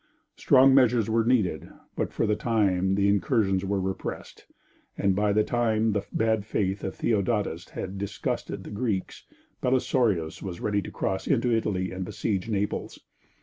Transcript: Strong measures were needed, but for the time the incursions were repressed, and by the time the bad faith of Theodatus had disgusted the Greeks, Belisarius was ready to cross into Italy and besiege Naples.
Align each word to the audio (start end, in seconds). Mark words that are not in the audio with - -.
Strong 0.35 0.73
measures 0.73 1.11
were 1.11 1.23
needed, 1.23 1.69
but 1.95 2.11
for 2.11 2.25
the 2.25 2.35
time 2.35 2.95
the 2.95 3.07
incursions 3.07 3.63
were 3.63 3.79
repressed, 3.79 4.47
and 4.97 5.15
by 5.15 5.31
the 5.31 5.43
time 5.43 5.91
the 5.91 6.03
bad 6.11 6.43
faith 6.43 6.83
of 6.83 6.95
Theodatus 6.95 7.69
had 7.69 7.99
disgusted 7.99 8.63
the 8.63 8.71
Greeks, 8.71 9.27
Belisarius 9.61 10.41
was 10.41 10.59
ready 10.59 10.81
to 10.81 10.89
cross 10.89 11.27
into 11.27 11.55
Italy 11.55 11.91
and 11.91 12.03
besiege 12.03 12.49
Naples. 12.49 12.97